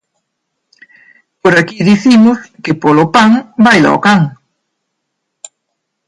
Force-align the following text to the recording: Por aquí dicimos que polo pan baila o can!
Por 1.41 1.53
aquí 1.59 1.77
dicimos 1.91 2.37
que 2.63 2.73
polo 2.83 3.05
pan 3.15 3.31
baila 3.65 3.89
o 3.97 3.99
can! 4.05 4.21